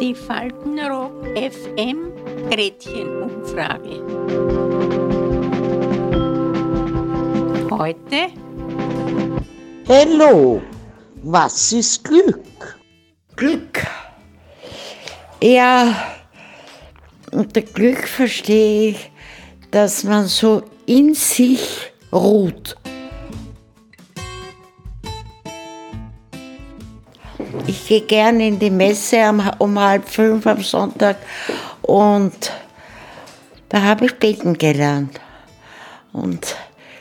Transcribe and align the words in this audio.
Die 0.00 0.14
Faltenrock 0.14 1.26
FM 1.36 2.12
Gretchenumfrage. 2.48 4.00
Heute 7.70 8.30
Hallo, 9.86 10.62
was 11.22 11.72
ist 11.72 12.04
Glück? 12.04 12.78
Glück. 13.36 13.86
Ja, 15.42 15.94
unter 17.32 17.60
Glück 17.60 18.08
verstehe 18.08 18.92
ich, 18.92 19.10
dass 19.70 20.04
man 20.04 20.24
so 20.24 20.62
in 20.86 21.12
sich 21.12 21.92
ruht. 22.10 22.76
Gehe 27.90 28.02
gerne 28.02 28.46
in 28.46 28.58
die 28.60 28.70
Messe 28.70 29.16
um, 29.58 29.80
halb 29.80 30.08
fünf 30.08 30.46
am 30.46 30.62
Sonntag 30.62 31.16
und 31.82 32.52
da 33.68 33.82
habe 33.82 34.04
ich 34.04 34.14
beten 34.14 34.56
gelernt. 34.56 35.18
Und 36.12 36.54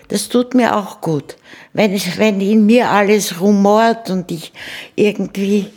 das 0.08 0.30
tut 0.30 0.56
mir 0.56 0.76
auch 0.76 1.00
gut. 1.00 1.36
Wenn, 1.74 1.94
ich, 1.94 2.18
wenn 2.18 2.42
in 2.42 2.66
mir 2.66 2.90
alles 2.90 3.40
rumort 3.40 4.10
und 4.10 4.32
ich 4.32 4.52
irgendwie 4.96 5.68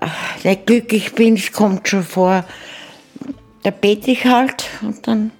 ach, 0.00 0.42
nicht 0.42 0.66
glücklich 0.66 1.14
bin, 1.14 1.36
es 1.36 1.52
kommt 1.52 1.86
schon 1.86 2.02
vor, 2.02 2.44
da 3.62 3.70
bete 3.70 4.10
ich 4.10 4.24
halt 4.24 4.64
und 4.80 5.06
dann 5.06 5.30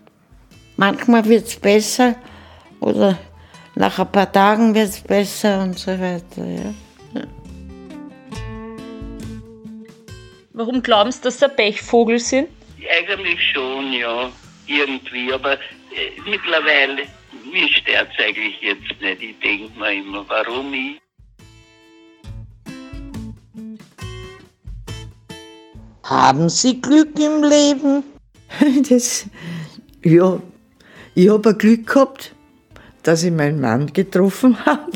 manchmal 0.77 1.25
wird 1.25 1.49
es 1.49 1.57
besser 1.57 2.15
oder 2.79 3.19
nach 3.75 3.99
ein 3.99 4.13
paar 4.13 4.31
Tagen 4.31 4.77
wird 4.77 4.91
es 4.91 5.01
besser 5.01 5.61
und 5.61 5.77
so 5.77 5.91
weiter. 5.91 6.45
Ja. 6.47 6.73
Warum 10.55 10.83
glauben 10.83 11.11
Sie, 11.11 11.23
dass 11.23 11.39
Sie 11.39 11.47
ein 11.47 11.57
Pechvogel 11.57 12.19
sind? 12.19 12.49
Eigentlich 12.99 13.41
schon, 13.53 13.93
ja, 13.93 14.31
irgendwie, 14.67 15.33
aber 15.33 15.55
äh, 15.55 15.59
mittlerweile, 16.27 17.03
mich 17.51 17.77
stört 17.79 18.09
es 18.13 18.25
eigentlich 18.25 18.61
jetzt 18.61 19.01
nicht. 19.01 19.23
Ich 19.23 19.39
denke 19.41 19.79
mir 19.79 19.93
immer, 19.95 20.29
warum 20.29 20.75
ich? 20.75 21.01
Haben 26.03 26.51
Sie 26.51 26.81
Glück 26.81 27.19
im 27.19 27.43
Leben? 27.43 28.05
Das, 28.91 29.27
ja, 30.05 30.39
ich 31.15 31.29
habe 31.31 31.49
ein 31.49 31.59
Glück 31.59 31.87
gehabt, 31.87 32.35
dass 33.03 33.23
ich 33.23 33.33
meinen 33.33 33.59
Mann 33.59 33.91
getroffen 33.95 34.63
habe, 34.67 34.93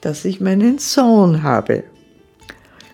dass 0.00 0.24
ich 0.24 0.40
meinen 0.40 0.78
Sohn 0.78 1.42
habe. 1.42 1.84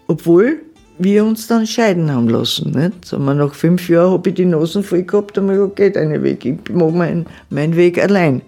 Obwohl 0.06 0.62
wir 0.98 1.24
uns 1.24 1.46
dann 1.46 1.66
scheiden 1.66 2.10
haben 2.10 2.28
lassen. 2.28 2.70
Nicht? 2.70 3.04
So, 3.04 3.18
nach 3.18 3.54
fünf 3.54 3.88
Jahren 3.88 4.12
habe 4.12 4.28
ich 4.28 4.34
die 4.36 4.44
Nasen 4.44 4.82
voll 4.82 5.02
gehabt 5.02 5.36
und 5.38 5.46
mir 5.46 5.54
gesagt, 5.54 5.76
geht 5.76 5.96
einen 5.96 6.22
Weg, 6.22 6.44
ich 6.44 6.58
mache 6.70 6.92
meinen 6.92 7.26
mein 7.50 7.74
Weg 7.76 8.02
allein. 8.02 8.42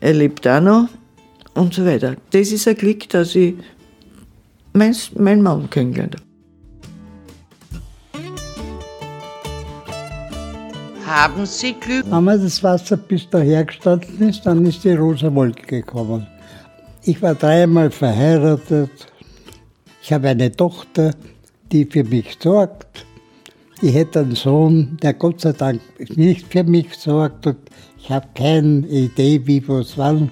Er 0.00 0.14
lebt 0.14 0.46
auch 0.46 0.60
noch 0.60 0.88
und 1.54 1.74
so 1.74 1.84
weiter. 1.84 2.16
Das 2.30 2.52
ist 2.52 2.66
ein 2.68 2.76
Glück, 2.76 3.08
dass 3.08 3.34
ich 3.34 3.54
meinen 4.72 4.96
mein 5.16 5.42
Mann 5.42 5.70
kennengelernt 5.70 6.16
habe. 6.16 6.28
Haben 11.06 11.46
Sie 11.46 11.72
Glück? 11.72 12.04
Wenn 12.10 12.24
man 12.24 12.42
das 12.42 12.62
Wasser 12.62 12.96
bis 12.96 13.28
daher 13.30 13.64
gestanden 13.64 14.28
ist, 14.28 14.44
dann 14.44 14.64
ist 14.66 14.84
die 14.84 14.92
rosa 14.92 15.34
Wolke 15.34 15.80
gekommen. 15.80 16.26
Ich 17.02 17.22
war 17.22 17.34
dreimal 17.34 17.90
verheiratet. 17.90 18.90
Ich 20.08 20.12
habe 20.14 20.28
eine 20.28 20.50
Tochter, 20.50 21.10
die 21.70 21.84
für 21.84 22.02
mich 22.02 22.38
sorgt. 22.42 23.04
Ich 23.82 23.92
hätte 23.92 24.20
einen 24.20 24.34
Sohn, 24.34 24.96
der 25.02 25.12
Gott 25.12 25.42
sei 25.42 25.52
Dank 25.52 25.82
nicht 26.16 26.50
für 26.50 26.64
mich 26.64 26.94
sorgt 26.94 27.46
und 27.46 27.58
ich 27.98 28.08
habe 28.08 28.26
keine 28.34 28.86
Idee, 28.86 29.42
wie 29.44 29.68
was 29.68 29.98
wann. 29.98 30.30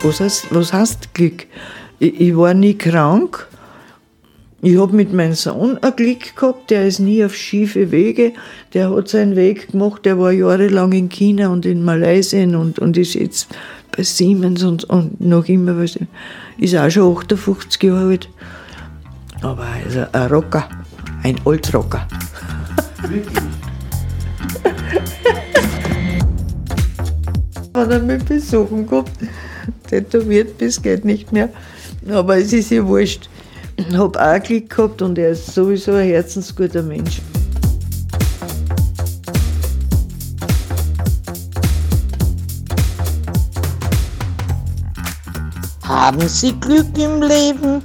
Was 0.00 0.20
heißt, 0.20 0.46
was 0.48 0.72
heißt 0.72 1.12
Glück? 1.12 1.46
Ich, 1.98 2.18
ich 2.18 2.34
war 2.34 2.54
nie 2.54 2.72
krank. 2.72 3.46
Ich 4.62 4.78
habe 4.78 4.96
mit 4.96 5.12
meinem 5.12 5.34
Sohn 5.34 5.76
ein 5.76 5.94
Glück 5.94 6.34
gehabt, 6.34 6.70
der 6.70 6.86
ist 6.86 7.00
nie 7.00 7.22
auf 7.22 7.34
schiefe 7.34 7.90
Wege. 7.90 8.32
Der 8.72 8.88
hat 8.96 9.08
seinen 9.08 9.36
Weg 9.36 9.72
gemacht, 9.72 10.06
der 10.06 10.18
war 10.18 10.32
jahrelang 10.32 10.92
in 10.92 11.10
China 11.10 11.50
und 11.50 11.66
in 11.66 11.84
Malaysia 11.84 12.42
und, 12.44 12.78
und 12.78 12.96
ist 12.96 13.12
jetzt 13.12 13.48
bei 13.96 14.02
Siemens 14.02 14.62
und, 14.62 14.84
und 14.84 15.20
noch 15.20 15.46
immer, 15.48 15.78
was, 15.78 15.98
ist 16.58 16.76
auch 16.76 16.90
schon 16.90 17.16
58 17.16 17.82
Jahre 17.82 18.08
alt. 18.08 18.28
Aber 19.42 19.64
also 19.64 20.04
ein 20.12 20.28
Rocker, 20.28 20.68
ein 21.22 21.36
Altrocker. 21.44 22.06
Hat 27.74 27.90
er 27.90 28.00
mich 28.00 28.22
besuchen 28.24 28.86
gehabt, 28.86 29.12
tätowiert 29.88 30.58
bis 30.58 30.80
geht 30.80 31.04
nicht 31.04 31.32
mehr. 31.32 31.48
Aber 32.10 32.36
es 32.36 32.52
ist 32.52 32.70
ja 32.70 32.86
wurscht. 32.86 33.28
Ich 33.76 33.96
habe 33.96 34.20
auch 34.20 34.42
Glück 34.42 34.68
gehabt 34.68 35.00
und 35.02 35.16
er 35.18 35.30
ist 35.30 35.46
sowieso 35.46 35.92
ein 35.92 36.06
herzensguter 36.06 36.82
Mensch. 36.82 37.22
Haben 45.92 46.26
Sie 46.26 46.58
Glück 46.58 46.96
im 46.96 47.20
Leben? 47.20 47.82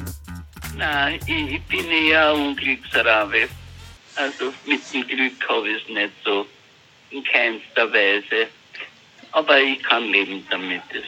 Nein, 0.78 1.20
ich, 1.26 1.62
bin 1.64 1.92
eher 1.92 2.30
ein 2.32 2.48
Unglücksrabe. 2.48 3.50
Also 4.16 4.54
mit 4.66 4.82
dem 4.94 5.06
Glück 5.06 5.50
habe 5.50 5.70
ich 5.70 5.84
es 5.84 5.90
nicht 5.90 6.14
so, 6.24 6.46
in 7.12 7.22
keinster 7.26 7.92
Weise. 7.92 8.48
Aber 9.34 9.60
ich 9.60 9.84
kann 9.84 10.04
leben 10.06 10.42
damit, 10.50 10.84
das 10.90 11.04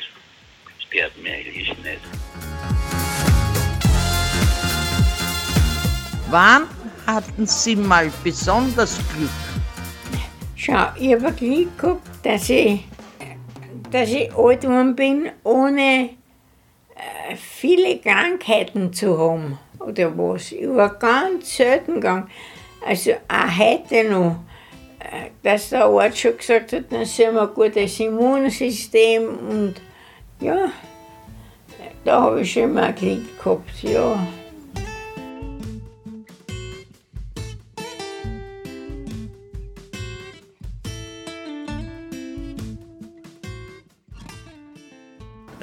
stört 0.86 1.18
mir 1.24 1.36
eigentlich 1.36 1.70
nicht. 1.70 2.02
Wann 6.30 6.68
hatten 7.08 7.48
Sie 7.48 7.78
mal 7.78 8.12
besonders 8.26 9.00
Glück? 9.16 9.30
Schau, 10.58 10.92
ich 11.00 11.14
habe 11.14 11.32
Glück 11.32 11.78
gehabt, 11.78 12.26
dass 12.26 12.50
ich, 12.50 12.84
dass 13.90 14.10
ich 14.10 14.36
alt 14.36 14.62
geworden 14.62 14.96
bin, 14.98 15.32
ohne 15.44 16.19
viele 17.36 18.00
Krankheiten 18.00 18.94
zu 18.94 19.18
haben 19.18 19.58
oder 19.80 20.18
was. 20.18 20.52
Ich 20.52 20.68
war 20.68 20.94
ganz 20.96 21.56
selten 21.56 21.96
gegangen. 21.96 22.30
Also 22.86 23.12
auch 23.28 23.58
heute 23.58 24.10
noch, 24.10 24.36
äh, 25.00 25.30
dass 25.44 25.70
der 25.70 25.86
Arzt 25.86 26.20
schon 26.20 26.38
gesagt 26.38 26.74
hat, 26.74 26.86
dann 26.92 27.06
sind 27.06 27.34
wir 27.34 27.44
ein 27.44 27.54
gutes 27.54 28.00
Immunsystem 28.00 29.28
und 29.28 29.76
ja, 30.40 30.72
da 32.06 32.22
habe 32.22 32.42
ich 32.42 32.54
schon 32.54 32.74
mal 32.74 32.94
Glück 32.94 33.38
gehabt, 33.38 33.84
ja. 33.84 34.26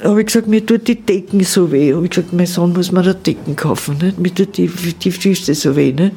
Habe 0.06 0.21
ich 0.21 0.27
gesagt, 0.27 0.47
mir 0.47 0.65
tut 0.65 0.87
die 0.89 1.00
Decken 1.00 1.43
so 1.43 1.71
weh. 1.71 1.94
Habe 1.94 2.05
ich 2.05 2.11
gesagt, 2.11 2.33
mein 2.33 2.47
Sohn 2.47 2.72
muss 2.72 2.93
mir 2.93 3.03
da 3.03 3.12
Decken 3.12 3.56
kaufen. 3.56 3.99
Nicht? 3.99 4.19
Mir 4.19 4.34
tut 4.34 4.56
die, 4.56 4.69
die 4.69 5.11
Füße 5.11 5.55
so 5.55 5.75
weh. 5.77 5.93
Nicht? 5.93 6.12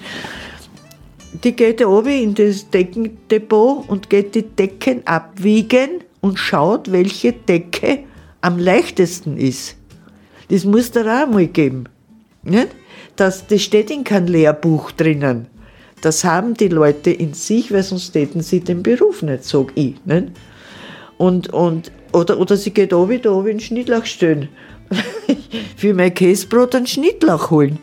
Die 1.43 1.55
geht 1.55 1.81
runter 1.81 2.11
in 2.11 2.33
das 2.33 2.69
Deckendepot 2.69 3.87
und 3.87 4.09
geht 4.09 4.35
die 4.35 4.43
Decken 4.43 5.05
abwiegen 5.05 6.01
und 6.21 6.39
schaut, 6.39 6.91
welche 6.91 7.33
Decke 7.33 7.99
am 8.41 8.57
leichtesten 8.57 9.37
ist. 9.37 9.75
Das 10.49 10.65
muss 10.65 10.91
da 10.91 11.23
auch 11.23 11.27
mal 11.27 11.47
geben. 11.47 11.85
Nicht? 12.43 12.69
Das, 13.15 13.45
das 13.47 13.61
steht 13.61 13.91
in 13.91 14.03
keinem 14.03 14.27
Lehrbuch 14.27 14.91
drinnen. 14.91 15.47
Das 16.01 16.23
haben 16.23 16.53
die 16.53 16.69
Leute 16.69 17.11
in 17.11 17.33
sich, 17.33 17.71
weil 17.71 17.83
sonst 17.83 18.11
täten 18.11 18.41
sie 18.41 18.61
den 18.61 18.81
Beruf 18.83 19.21
nicht, 19.21 19.43
sag 19.43 19.71
ich. 19.75 19.95
Nicht? 20.05 20.27
Und, 21.17 21.53
und, 21.53 21.91
oder, 22.13 22.39
oder 22.39 22.57
sie 22.57 22.71
geht 22.71 22.93
oben, 22.93 23.21
da 23.21 23.31
oben 23.31 23.47
in 23.47 23.57
den 23.57 23.63
Schnittlauch 23.63 24.05
stellen. 24.05 24.49
Für 25.77 25.93
mein 25.93 26.13
Käsebrot 26.13 26.75
einen 26.75 26.87
Schnittlauch 26.87 27.51
holen. 27.51 27.79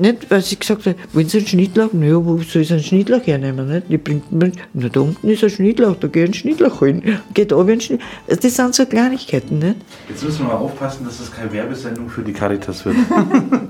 Nicht, 0.00 0.30
weil 0.30 0.40
sie 0.40 0.58
gesagt 0.58 0.86
hat, 0.86 0.96
wollen 1.12 1.28
Sie 1.28 1.38
einen 1.38 1.46
Schnittlauch? 1.46 1.90
Na 1.92 2.06
ja, 2.06 2.24
wo 2.24 2.38
soll 2.38 2.62
ich 2.62 2.72
einen 2.72 2.82
Schnittlauch 2.82 3.26
hernehmen? 3.26 3.68
Nicht? 3.68 3.90
Die 3.90 3.98
bringt 3.98 4.32
mir, 4.32 4.50
na, 4.72 4.88
da 4.88 5.00
unten 5.00 5.28
ist 5.28 5.44
ein 5.44 5.50
Schnittlauch, 5.50 5.94
da 5.96 6.08
gehe 6.08 6.22
ich 6.22 6.28
einen 6.28 6.34
Schnittlauch 6.34 6.80
holen. 6.80 7.20
Geht 7.34 7.52
oben 7.52 7.72
einen 7.72 7.80
Schnittlauch. 7.82 8.08
Also 8.26 8.40
das 8.40 8.56
sind 8.56 8.74
so 8.74 8.86
Kleinigkeiten. 8.86 9.58
Nicht? 9.58 9.76
Jetzt 10.08 10.24
müssen 10.24 10.46
wir 10.46 10.54
mal 10.54 10.54
aufpassen, 10.54 11.04
dass 11.04 11.20
es 11.20 11.30
keine 11.30 11.52
Werbesendung 11.52 12.08
für 12.08 12.22
die 12.22 12.32
Caritas 12.32 12.84
wird. 12.86 12.96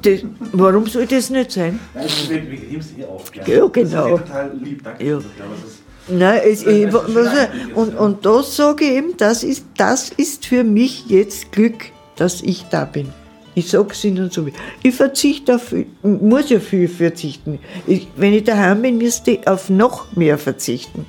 Das, 0.03 0.21
warum 0.53 0.87
soll 0.87 1.07
das 1.07 1.29
nicht 1.29 1.51
sein? 1.51 1.79
Nein, 1.95 2.07
wir, 2.29 2.51
wir 2.51 2.59
heben 2.59 2.81
es 2.81 2.97
eh 2.97 3.05
auf. 3.05 3.31
Ja, 3.35 3.67
genau. 3.67 3.69
Das 3.69 4.21
ist 4.21 4.27
total 4.29 4.53
lieb, 4.63 4.83
danke. 4.83 5.05
Ja. 5.05 5.19
Nein, 6.09 6.41
es, 6.45 6.67
ich, 6.67 6.93
was, 6.93 7.05
und, 7.75 7.97
und 7.97 8.27
das 8.27 8.57
sage 8.57 8.85
ich 8.85 8.91
eben, 8.93 9.17
das 9.17 9.45
ist, 9.45 9.65
das 9.77 10.11
ist 10.11 10.47
für 10.47 10.65
mich 10.65 11.07
jetzt 11.09 11.53
Glück, 11.53 11.87
dass 12.17 12.43
ich 12.43 12.65
da 12.71 12.85
bin. 12.85 13.09
Ich 13.55 13.69
sage 13.71 13.89
es 13.93 14.05
Ihnen 14.05 14.31
so. 14.31 14.47
Ich 14.83 14.95
verzichte 14.95 15.57
auf, 15.57 15.69
viel- 15.69 15.87
muss 16.03 16.51
ja 16.51 16.61
viel 16.61 16.89
verzichten. 16.89 17.59
Ich, 17.87 18.09
wenn 18.17 18.33
ich 18.33 18.45
daheim 18.45 18.83
bin, 18.83 18.99
müsste 18.99 19.33
ich 19.33 19.47
auf 19.47 19.71
noch 19.71 20.17
mehr 20.17 20.39
verzichten. 20.39 21.05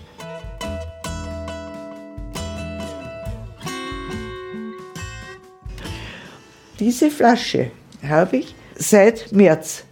Diese 6.79 7.11
Flasche 7.11 7.69
habe 8.07 8.37
ich 8.37 8.55
seit 8.75 9.31
März. 9.31 9.83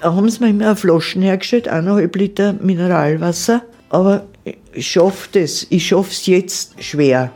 Da 0.00 0.14
haben 0.14 0.28
sie 0.28 0.40
mir 0.40 0.50
immer 0.50 0.76
Flaschen 0.76 1.22
hergestellt, 1.22 1.68
eineinhalb 1.68 2.14
Liter 2.16 2.52
Mineralwasser. 2.52 3.62
Aber 3.88 4.26
ich 4.74 4.90
schaffe 4.90 5.28
das. 5.32 5.66
Ich 5.70 5.88
schaffe 5.88 6.10
es 6.10 6.26
jetzt 6.26 6.82
schwer. 6.82 7.32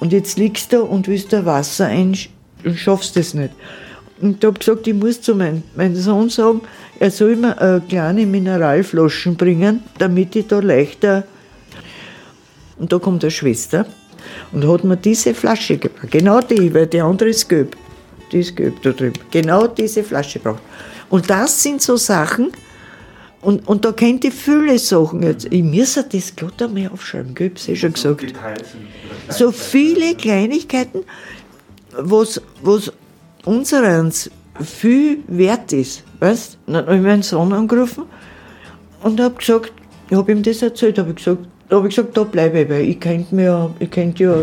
Und 0.00 0.12
jetzt 0.12 0.38
liegst 0.38 0.72
du 0.72 0.82
und 0.82 1.08
willst 1.08 1.32
da 1.32 1.44
Wasser 1.44 1.86
ein 1.86 2.16
und 2.64 2.78
schaffst 2.78 3.16
das 3.16 3.34
nicht. 3.34 3.50
Und 4.20 4.38
ich 4.38 4.46
habe 4.46 4.58
gesagt, 4.58 4.86
ich 4.86 4.94
muss 4.94 5.20
zu 5.20 5.34
meinem 5.34 5.62
mein 5.74 5.94
Sohn 5.96 6.30
sagen, 6.30 6.60
er 6.98 7.10
soll 7.10 7.36
mir 7.36 7.60
äh, 7.60 7.80
kleine 7.88 8.26
Mineralflaschen 8.26 9.36
bringen, 9.36 9.82
damit 9.98 10.36
ich 10.36 10.46
da 10.46 10.60
leichter. 10.60 11.24
Und 12.78 12.92
da 12.92 12.98
kommt 12.98 13.24
eine 13.24 13.30
Schwester 13.30 13.86
und 14.52 14.66
hat 14.66 14.84
mir 14.84 14.96
diese 14.96 15.34
Flasche 15.34 15.78
gebracht. 15.78 16.10
Genau 16.10 16.40
die, 16.40 16.72
weil 16.72 16.86
die 16.86 17.00
andere 17.00 17.30
ist 17.30 17.48
gelb. 17.48 17.76
Die 18.30 18.38
ist 18.40 18.56
gelb 18.56 18.80
da 18.82 18.90
drüben. 18.90 19.20
Genau 19.30 19.66
diese 19.66 20.04
Flasche 20.04 20.38
gebracht. 20.38 20.62
Und 21.10 21.28
das 21.28 21.62
sind 21.62 21.82
so 21.82 21.96
Sachen, 21.96 22.52
und, 23.42 23.66
und 23.66 23.84
da 23.84 23.90
kennt 23.90 24.24
ich 24.24 24.32
viele 24.32 24.78
Sachen 24.78 25.24
jetzt. 25.24 25.46
Ich 25.50 25.62
muss 25.62 25.94
das 25.94 26.36
glatt 26.36 26.62
einmal 26.62 26.88
aufschreiben, 26.92 27.34
gell? 27.34 27.50
Ich 27.54 27.68
eh 27.68 27.76
schon 27.76 27.92
gesagt 27.92 28.24
so 29.28 29.50
viele 29.50 30.14
Kleinigkeiten, 30.14 31.00
was, 31.96 32.40
was 32.62 32.92
unsereins 33.44 34.30
viel 34.60 35.18
wert 35.26 35.72
ist. 35.72 36.04
Weißt? 36.20 36.58
Dann 36.66 36.76
habe 36.76 36.96
ich 36.96 37.02
meinen 37.02 37.22
Sohn 37.22 37.52
angerufen 37.52 38.04
und 39.02 39.20
habe 39.20 39.34
gesagt, 39.34 39.72
ich 40.08 40.16
habe 40.16 40.30
ihm 40.30 40.42
das 40.42 40.62
erzählt, 40.62 40.98
habe 40.98 41.10
ich 41.10 41.16
gesagt, 41.16 41.44
da 41.68 41.76
habe 41.76 41.88
ich 41.88 41.96
gesagt, 41.96 42.16
da 42.16 42.22
bleibe 42.22 42.60
ich, 42.60 42.68
weil 42.68 42.88
ich 42.88 43.00
könnte 43.00 43.34
mir 43.34 43.44
ja, 43.44 43.70
ich 43.80 43.90
könnte 43.90 44.22
ja 44.22 44.34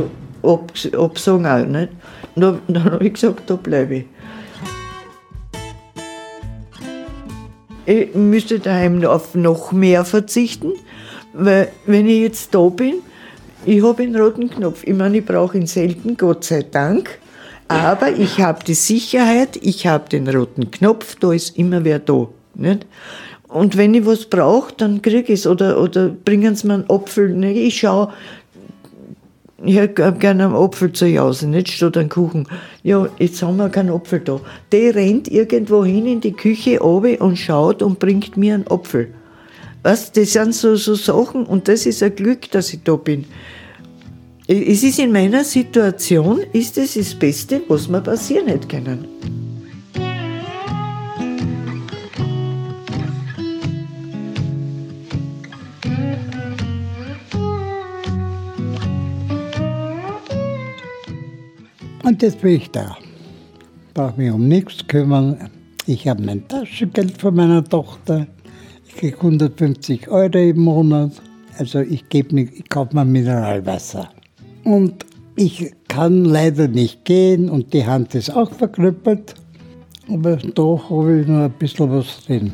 ab, 0.44 0.74
absagen 0.98 1.46
auch, 1.46 1.66
nicht? 1.66 1.90
Und 2.36 2.42
dann, 2.42 2.60
dann 2.68 2.84
habe 2.86 3.06
ich 3.06 3.14
gesagt, 3.14 3.50
da 3.50 3.56
bleibe 3.56 3.96
ich. 3.96 4.06
Ich 7.90 8.14
müsste 8.14 8.60
daheim 8.60 9.04
auf 9.04 9.34
noch 9.34 9.72
mehr 9.72 10.06
verzichten, 10.06 10.74
weil 11.34 11.72
wenn 11.88 12.08
ich 12.08 12.20
jetzt 12.20 12.54
da 12.54 12.70
bin, 12.70 12.98
ich 13.66 13.82
habe 13.82 14.04
einen 14.04 14.16
roten 14.16 14.48
Knopf. 14.48 14.84
Ich 14.84 14.94
meine, 14.94 15.18
ich 15.18 15.26
brauche 15.26 15.58
ihn 15.58 15.66
selten, 15.66 16.16
Gott 16.16 16.44
sei 16.44 16.62
Dank. 16.62 17.18
Aber 17.68 18.12
ich 18.12 18.42
habe 18.42 18.64
die 18.64 18.76
Sicherheit, 18.76 19.58
ich 19.64 19.88
habe 19.88 20.08
den 20.08 20.30
roten 20.30 20.70
Knopf, 20.70 21.16
da 21.16 21.34
ist 21.34 21.58
immer 21.58 21.84
wer 21.84 21.98
da. 21.98 22.28
Nicht? 22.54 22.86
Und 23.48 23.76
wenn 23.76 23.96
ich 23.96 24.06
was 24.06 24.26
brauche, 24.26 24.72
dann 24.78 25.02
kriege 25.02 25.34
ich 25.34 25.40
es. 25.40 25.48
Oder, 25.48 25.82
oder 25.82 26.10
bringen 26.10 26.56
sie 26.56 26.68
mir 26.68 26.76
einen 26.76 26.90
Apfel. 26.92 27.30
Ne? 27.30 27.54
Ich 27.54 27.80
schaue, 27.80 28.14
ich 29.64 29.76
hätte 29.76 30.14
gerne 30.14 30.46
einen 30.46 30.56
Apfel 30.56 30.92
zu 30.92 31.06
Hause, 31.18 31.48
nicht 31.48 31.70
statt 31.70 31.98
einen 31.98 32.10
Kuchen. 32.10 32.48
Ja, 32.84 33.08
jetzt 33.20 33.42
haben 33.42 33.58
wir 33.58 33.70
keinen 33.70 33.92
Apfel 33.92 34.20
da. 34.20 34.40
Der 34.72 34.96
rennt 34.96 35.28
irgendwo 35.28 35.84
hin 35.84 36.06
in 36.06 36.22
die 36.22 36.34
Küche 36.34 36.80
runter 36.80 37.22
und 37.22 37.38
schaut 37.38 37.82
und 37.82 38.00
bringt 38.00 38.38
mir 38.38 38.56
einen 38.56 38.68
Apfel. 38.68 39.14
Weißt, 39.84 40.16
das 40.18 40.34
sind 40.34 40.54
so, 40.54 40.76
so 40.76 40.96
Sachen 40.96 41.46
und 41.46 41.68
das 41.68 41.86
ist 41.86 42.04
ein 42.04 42.16
Glück, 42.16 42.52
dass 42.52 42.74
ich 42.74 42.84
da 42.84 42.96
bin. 42.96 43.26
Es 44.48 44.84
ist 44.84 45.00
in 45.00 45.12
meiner 45.12 45.44
Situation, 45.44 46.42
ist 46.54 46.78
es 46.78 46.96
das 46.96 47.14
Beste, 47.14 47.62
was 47.68 47.88
mir 47.88 48.02
passieren 48.02 48.48
hätte 48.48 48.68
können. 48.68 49.06
Und 62.10 62.24
jetzt 62.24 62.42
bin 62.42 62.56
ich 62.56 62.72
da. 62.72 62.98
Brauche 63.94 64.20
mich 64.20 64.32
um 64.32 64.48
nichts 64.48 64.88
kümmern. 64.88 65.48
Ich 65.86 66.08
habe 66.08 66.24
mein 66.24 66.48
Taschengeld 66.48 67.22
von 67.22 67.36
meiner 67.36 67.64
Tochter. 67.64 68.26
Ich 68.88 68.96
kriege 68.96 69.18
150 69.18 70.08
Euro 70.08 70.40
im 70.40 70.60
Monat. 70.62 71.12
Also 71.60 71.82
ich, 71.82 72.06
nicht- 72.32 72.54
ich 72.56 72.68
kaufe 72.68 72.96
mir 72.96 73.06
Mineralwasser. 73.06 74.10
Und 74.64 75.06
ich 75.36 75.72
kann 75.88 76.26
leider 76.26 76.68
nicht 76.68 77.06
gehen 77.06 77.48
und 77.48 77.74
die 77.74 77.86
Hand 77.86 78.16
ist 78.16 78.36
auch 78.36 78.52
verkrüppelt. 78.54 79.36
Aber 80.12 80.38
da 80.38 80.64
habe 80.90 81.20
ich 81.22 81.28
noch 81.28 81.44
ein 81.44 81.52
bisschen 81.60 81.92
was 81.92 82.26
drin. 82.26 82.52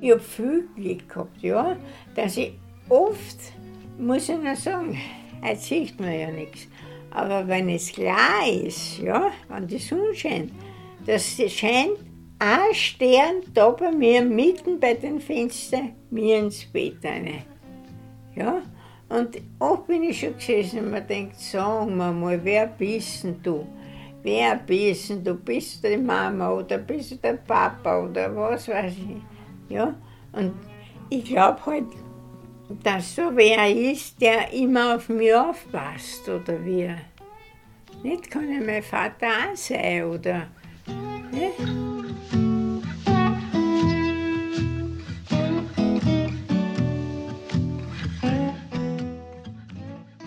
Ich 0.00 0.12
habe 0.12 0.20
viel 0.20 0.68
Glück 0.76 1.08
gehabt, 1.08 1.42
ja, 1.42 1.76
dass 2.16 2.38
ich 2.38 2.52
oft, 2.88 3.52
muss 3.98 4.28
ich 4.28 4.38
noch 4.38 4.56
sagen, 4.56 4.98
jetzt 5.44 5.64
sieht 5.64 6.00
man 6.00 6.18
ja 6.18 6.30
nichts, 6.30 6.66
aber 7.10 7.46
wenn 7.46 7.68
es 7.68 7.92
klar 7.92 8.46
ist, 8.50 8.98
ja, 8.98 9.30
wenn 9.48 9.66
die 9.66 9.78
Sonne 9.78 10.14
scheint, 10.14 10.50
das 11.06 11.36
scheint 11.52 11.98
ein 12.38 12.74
Stern 12.74 13.42
da 13.54 13.70
bei 13.70 13.90
mir 13.90 14.22
mitten 14.22 14.80
bei 14.80 14.94
den 14.94 15.20
Fenstern 15.20 15.92
mir 16.10 16.38
ins 16.38 16.64
Bett 16.66 16.96
rein. 17.04 17.42
Ja, 18.34 18.60
und 19.08 19.38
oft 19.58 19.86
bin 19.86 20.02
ich 20.02 20.20
schon 20.20 20.34
gesessen 20.34 20.80
und 20.80 20.90
mir 20.90 21.00
denkt, 21.00 21.38
sag 21.38 21.88
mir 21.88 22.12
mal, 22.12 22.40
wer 22.42 22.66
bist 22.66 23.24
denn 23.24 23.40
du? 23.42 23.66
Wer 24.22 24.56
bist 24.56 25.10
denn 25.10 25.22
du? 25.22 25.34
Bist 25.34 25.82
du 25.82 25.88
die 25.88 25.96
Mama 25.96 26.52
oder 26.52 26.78
bist 26.78 27.12
du 27.12 27.16
der 27.16 27.34
Papa 27.34 28.04
oder 28.04 28.34
was 28.34 28.68
weiß 28.68 28.92
ich? 28.92 29.72
Ja, 29.72 29.94
und 30.32 30.52
ich 31.08 31.24
glaube 31.24 31.64
halt, 31.64 31.86
dass 32.68 33.14
so 33.14 33.30
wer 33.34 33.70
ist, 33.70 34.20
der 34.20 34.52
immer 34.52 34.96
auf 34.96 35.08
mich 35.08 35.34
aufpasst 35.34 36.28
oder 36.28 36.64
wie. 36.64 36.90
Nicht 38.02 38.30
kann 38.30 38.50
ja 38.52 38.60
mein 38.60 38.82
Vater 38.82 39.26
auch 39.26 39.56
sein 39.56 40.04
oder. 40.04 40.48
Ne? 41.32 41.50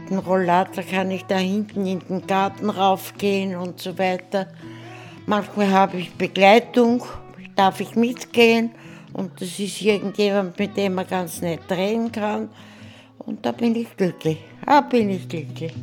Den 0.10 0.18
Rollator 0.18 0.84
kann 0.84 1.12
ich 1.12 1.24
da 1.26 1.38
hinten 1.38 1.86
in 1.86 2.00
den 2.00 2.26
Garten 2.26 2.70
raufgehen 2.70 3.56
und 3.56 3.80
so 3.80 3.98
weiter. 4.00 4.48
Manchmal 5.28 5.72
habe 5.72 5.98
ich 5.98 6.16
Begleitung, 6.16 7.04
darf 7.56 7.80
ich 7.80 7.96
mitgehen 7.96 8.72
und 9.14 9.32
das 9.40 9.60
ist 9.60 9.82
irgendjemand, 9.82 10.58
mit 10.60 10.78
dem 10.78 10.96
man 10.96 11.08
ganz 11.08 11.42
nett 11.42 11.62
reden 11.70 12.12
kann. 12.12 12.50
Und 13.20 13.46
da 13.46 13.52
bin 13.52 13.76
ich 13.76 13.96
glücklich. 13.98 14.38
Da 14.66 14.82
bin 14.82 15.10
ich 15.10 15.28
glücklich. 15.28 15.74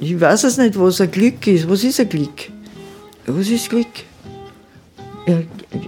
Ich 0.00 0.20
weiß 0.20 0.44
es 0.44 0.56
nicht, 0.56 0.78
was 0.78 1.00
ein 1.00 1.10
Glück 1.10 1.46
ist. 1.46 1.68
Was 1.68 1.84
ist 1.84 2.00
ein 2.00 2.08
Glück? 2.08 2.50
Was 3.26 3.48
ist 3.48 3.68
Glück? 3.68 3.86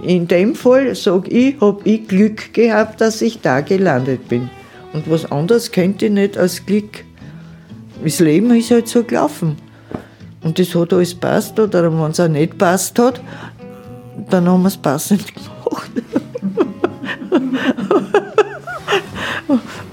In 0.03 0.27
dem 0.27 0.55
Fall 0.55 0.95
sage 0.95 1.29
ich, 1.29 1.59
habe 1.59 1.81
ich 1.83 2.07
Glück 2.07 2.53
gehabt, 2.53 3.01
dass 3.01 3.21
ich 3.21 3.41
da 3.41 3.61
gelandet 3.61 4.29
bin. 4.29 4.49
Und 4.93 5.09
was 5.09 5.29
anderes 5.31 5.71
könnte 5.71 6.05
ich 6.05 6.11
nicht 6.11 6.37
als 6.37 6.65
Glück. 6.65 7.03
Das 8.03 8.19
Leben 8.19 8.51
ist 8.55 8.71
halt 8.71 8.87
so 8.87 9.03
gelaufen. 9.03 9.57
Und 10.43 10.59
das 10.59 10.75
hat 10.75 10.93
alles 10.93 11.15
passt, 11.15 11.59
oder 11.59 11.91
wenn 11.91 12.11
es 12.11 12.19
auch 12.19 12.27
nicht 12.27 12.57
passt 12.57 12.99
hat, 12.99 13.21
dann 14.29 14.47
haben 14.47 14.61
wir 14.63 14.67
es 14.67 14.77
passend 14.77 15.23
gemacht. 15.33 15.91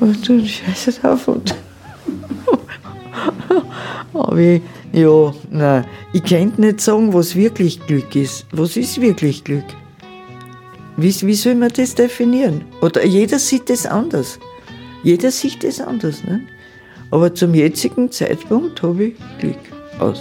und 0.00 0.28
dann 0.28 0.46
scheiße 0.46 0.92
drauf 1.00 1.28
und 1.28 1.54
aber 4.30 4.38
ich, 4.38 4.62
ja, 4.92 5.34
nein, 5.50 5.84
ich 6.12 6.22
könnte 6.24 6.60
nicht 6.60 6.80
sagen, 6.80 7.12
was 7.12 7.34
wirklich 7.34 7.84
Glück 7.86 8.14
ist. 8.14 8.46
Was 8.52 8.76
ist 8.76 9.00
wirklich 9.00 9.42
Glück? 9.44 9.64
Wie, 10.96 11.14
wie 11.22 11.34
soll 11.34 11.54
man 11.54 11.70
das 11.70 11.94
definieren? 11.94 12.64
Oder 12.80 13.04
jeder 13.04 13.38
sieht 13.38 13.70
das 13.70 13.86
anders. 13.86 14.38
Jeder 15.02 15.30
sieht 15.30 15.64
das 15.64 15.80
anders. 15.80 16.22
Ne? 16.24 16.42
Aber 17.10 17.34
zum 17.34 17.54
jetzigen 17.54 18.10
Zeitpunkt 18.10 18.82
habe 18.82 19.06
ich 19.06 19.14
Glück 19.38 19.58
aus. 19.98 20.20